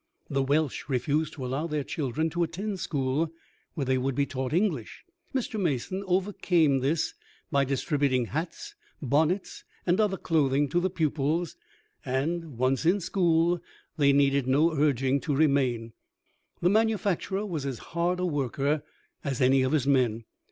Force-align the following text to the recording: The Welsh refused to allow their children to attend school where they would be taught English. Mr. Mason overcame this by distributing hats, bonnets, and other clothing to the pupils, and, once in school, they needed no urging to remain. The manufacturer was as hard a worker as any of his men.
The 0.31 0.41
Welsh 0.41 0.85
refused 0.89 1.33
to 1.33 1.45
allow 1.45 1.67
their 1.67 1.83
children 1.83 2.31
to 2.31 2.41
attend 2.41 2.79
school 2.79 3.31
where 3.75 3.85
they 3.85 3.99
would 3.99 4.15
be 4.15 4.25
taught 4.25 4.51
English. 4.51 5.05
Mr. 5.31 5.59
Mason 5.61 6.03
overcame 6.07 6.79
this 6.79 7.13
by 7.51 7.65
distributing 7.65 8.25
hats, 8.25 8.73
bonnets, 8.99 9.63
and 9.85 9.99
other 10.01 10.17
clothing 10.17 10.67
to 10.69 10.79
the 10.79 10.89
pupils, 10.89 11.55
and, 12.03 12.57
once 12.57 12.83
in 12.83 12.99
school, 12.99 13.61
they 13.97 14.11
needed 14.11 14.47
no 14.47 14.75
urging 14.75 15.19
to 15.19 15.35
remain. 15.35 15.93
The 16.61 16.69
manufacturer 16.71 17.45
was 17.45 17.67
as 17.67 17.77
hard 17.93 18.19
a 18.19 18.25
worker 18.25 18.81
as 19.23 19.39
any 19.39 19.61
of 19.61 19.71
his 19.71 19.85
men. 19.85 20.23